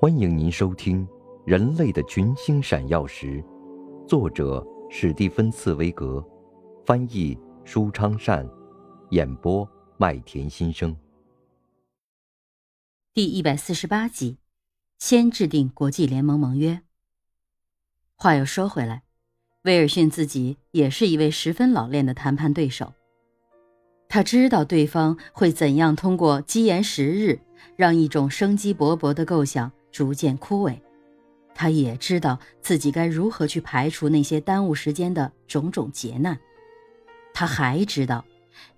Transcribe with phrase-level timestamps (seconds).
[0.00, 1.06] 欢迎您收听
[1.46, 3.42] 《人类的群星闪耀时》，
[4.06, 6.22] 作者史蒂芬·茨威格，
[6.84, 8.46] 翻译舒昌善，
[9.10, 10.94] 演播麦田心声。
[13.14, 14.36] 第一百四十八集，
[14.98, 16.82] 先制定国际联盟盟约。
[18.16, 19.04] 话又说回来，
[19.62, 22.92] 威尔逊自己也是一位十分老练的谈判对手。
[24.08, 27.40] 他知道对方会怎样通过积延时日，
[27.76, 30.76] 让一种生机勃勃的构想逐渐枯萎。
[31.54, 36.36] 他也知道自己该如何去排除那些耽误时间的种种劫难。
[37.32, 38.24] 他还知道，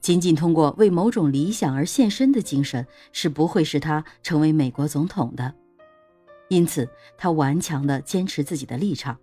[0.03, 5.55] 仅仅通过为某种理想而献身的精神是不会使他成为美国总统的。
[6.49, 9.19] 因此，他顽强地坚持自己的立场，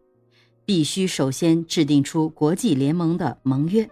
[0.65, 3.87] 必须首先制定出国际联盟的盟约。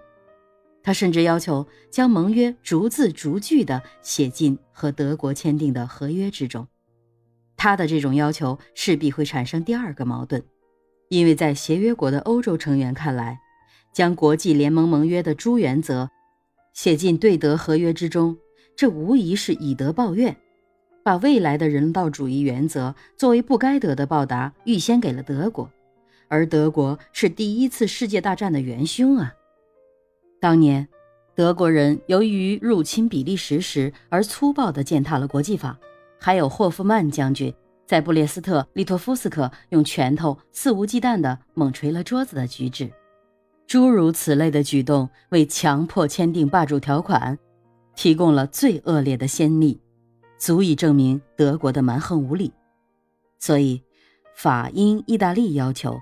[0.82, 6.68] 他甚至要求将盟约逐字逐句地写进和德国签订的合约之中。
[7.64, 10.44] 他的这种要求势必会产生第二个矛盾，
[11.10, 13.40] 因为在协约国的欧洲成员看来，
[13.94, 16.10] 将国际联盟盟约的诸原则
[16.74, 18.36] 写进对德合约之中，
[18.76, 20.36] 这无疑是以德报怨，
[21.04, 25.70] 把未来的人道主义原则作为不该得的报答预先给了德国，
[26.30, 29.36] 而德国是第一次世界大战的元凶啊！
[30.40, 30.88] 当年，
[31.36, 35.78] 德国人由于入侵比利时时而粗暴地践踏了国际法，
[36.24, 37.52] 还有霍夫曼将军
[37.88, 42.92] 在布列斯特利托夫斯克用拳头肆无忌惮地猛捶了桌子的举止，
[43.66, 47.38] 诸如此类的举动，为强迫签订霸主条款
[47.96, 49.82] 提供了最恶劣的先例，
[50.38, 52.54] 足以证明德国的蛮横无理。
[53.40, 53.82] 所以，
[54.36, 56.00] 法、英、意大利要求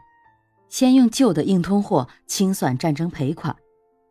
[0.68, 3.56] 先用旧的硬通货清算战争赔款。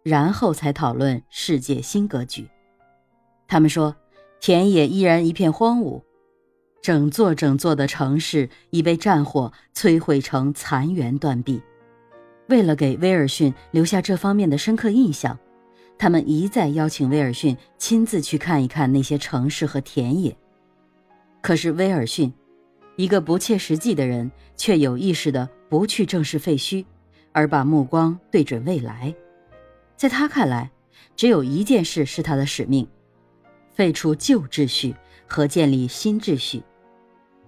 [0.04, 2.48] 然后才讨论世界新格局。
[3.46, 3.94] 他们说，
[4.40, 6.02] 田野依然一片荒芜，
[6.80, 11.60] 整座整座的城市已被战火摧毁成残垣断壁。
[12.48, 15.38] 为了给威尔逊留下这方面的深刻印象，
[15.98, 20.34] 他们一再邀请威尔逊亲自去看一看那些城市和田野。
[21.42, 22.32] 可是威尔逊，
[22.96, 26.84] 一个不切实际的人，却有意识地不去正视废墟，
[27.32, 29.14] 而把目光对准未来。
[29.96, 30.70] 在他看来，
[31.16, 32.86] 只有一件事是他的使命：
[33.78, 34.92] 废除旧秩序
[35.28, 36.60] 和建立新秩序。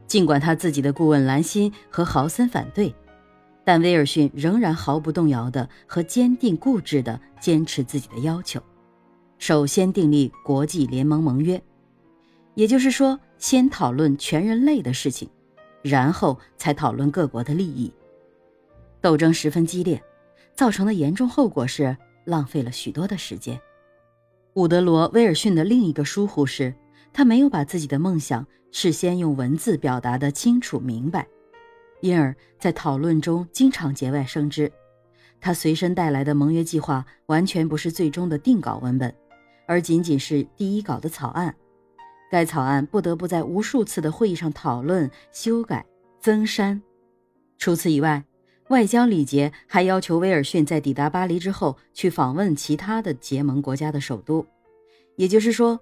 [0.06, 2.94] 尽管他自己的顾问兰辛和豪森反对，
[3.64, 8.62] 但威尔逊仍然毫不动摇地和坚定固执地坚持自己的要求。
[9.38, 11.60] 首先订立国际联盟盟约，
[12.54, 15.28] 也就是说，先讨论全人类的事情，
[15.82, 17.92] 然后才讨论各国的利益。
[19.00, 20.00] 斗争十分激烈，
[20.54, 21.96] 造成的严重后果是。
[22.26, 23.60] 浪费了许多的时间。
[24.60, 26.74] 伍德罗·威尔逊的另一个疏忽是，
[27.14, 31.26] 他没有把自己的梦想事先用文字表达的清楚明白，
[32.02, 34.70] 因而，在讨论中经常节外生枝。
[35.40, 39.14] 他随身带来的盟约计划完全不是最终的定稿文本，
[39.66, 41.56] 而仅仅是第一稿的草案。
[42.30, 45.86] 该草案不得不在无数次的会议上讨论、修改、
[46.20, 46.82] 增删。
[47.56, 48.22] 除此以外，
[48.70, 54.46] 外交礼节还要求威尔逊在抵达巴黎之后去访问其他的结盟国家的首都，
[55.16, 55.80] 也就是说，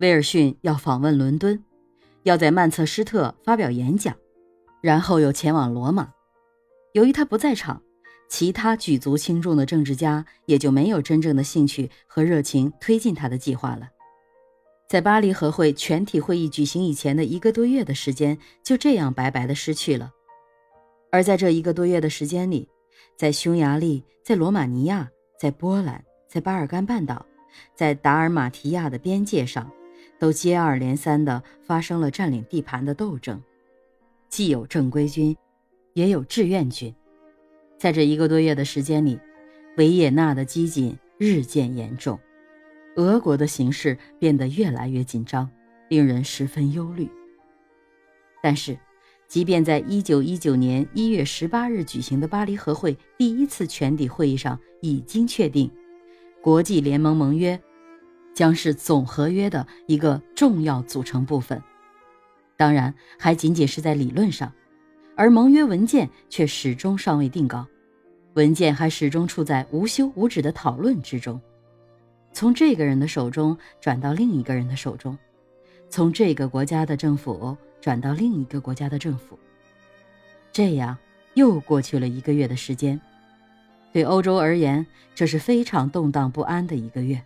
[0.00, 1.62] 威尔逊要访问伦敦，
[2.24, 4.16] 要在曼彻斯特发表演讲，
[4.80, 6.10] 然后又前往罗马。
[6.94, 7.80] 由于他不在场，
[8.28, 13.88] 其他举足轻重的政治家也就没有真正的兴趣和热情推进他的计划了。
[14.88, 20.10] 在巴黎和会全体会议举行以前的一个多月的时间，就这样白白的失去了。
[21.10, 22.68] 而在这一个多月的时间里，
[23.16, 27.26] 在匈牙利、在罗马尼亚、在波兰、在巴尔干半岛、
[27.74, 29.70] 在达尔马提亚的边界上，
[30.18, 33.42] 都接二连三地发生了占领地盘的斗争，
[34.28, 35.36] 既有正规军，
[35.94, 36.94] 也有志愿军。
[37.78, 39.18] 在这一个多月的时间里，
[39.76, 42.18] 维也纳的激进日渐严重，
[42.96, 45.50] 俄国的形势变得越来越紧张，
[45.88, 47.10] 令人十分忧虑。
[48.42, 48.78] 但是，
[49.30, 55.70] 即便在一九一九年一月十八日举行的巴黎和会第一次全体会议上，已经确定，
[56.42, 57.56] 国际联盟盟约
[58.34, 61.62] 将是总合约的一个重要组成部分。
[62.56, 64.52] 当然，还仅仅是在理论上，
[65.16, 67.64] 而盟约文件却始终尚未定稿，
[68.34, 71.40] 文件还始终处在无休无止的讨论之中，
[72.32, 75.16] 从这个人的手中转到另一个人的手中，
[75.88, 77.56] 从这个国家的政府。
[77.80, 79.38] 转到另一个国家的政府，
[80.52, 80.96] 这样
[81.34, 83.00] 又过去了一个月的时间。
[83.92, 87.22] 对欧洲而言，这是非常动荡不安的一个月。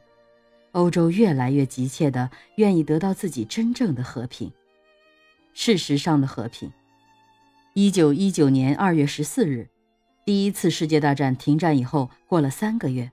[0.72, 4.50] 欧洲越来越急切地愿意得到自己真正的和平。
[5.52, 6.72] 事实上的和平。
[7.74, 9.68] 一九一九年二月十四日，
[10.24, 13.10] 第一次世界大战停战以后，过了三个月，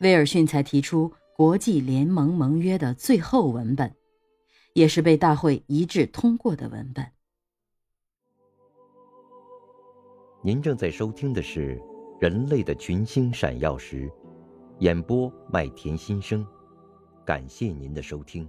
[0.00, 3.94] 威尔逊才提出国际联盟盟约的最后文本，
[4.74, 7.06] 也是被大会一致通过的文本。
[10.42, 11.76] 您正在收听的是
[12.20, 14.08] 《人类的群星闪耀时》，
[14.80, 16.44] 演播麦田心声，
[17.24, 18.48] 感谢您的收听。